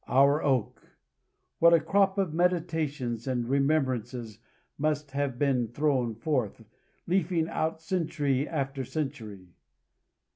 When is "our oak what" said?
0.07-1.75